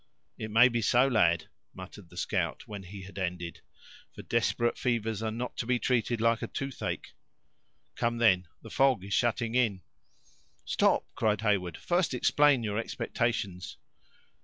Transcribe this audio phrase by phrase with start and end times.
[0.35, 3.61] "It may be so, lad," muttered the scout, when he had ended;
[4.15, 7.13] "for desperate fevers are not to be treated like a toothache.
[7.95, 9.81] Come, then, the fog is shutting in."
[10.65, 13.77] "Stop!" cried Heyward; "first explain your expectations."